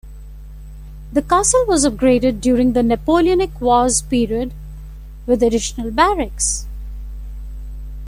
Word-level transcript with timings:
The 1.13 1.21
Castle 1.21 1.63
was 1.67 1.85
upgraded 1.85 2.41
during 2.41 2.73
the 2.73 2.81
Napoleonic 2.81 3.61
Wars 3.61 4.01
period, 4.01 4.51
with 5.27 5.43
additional 5.43 5.91
barracks. 5.91 6.65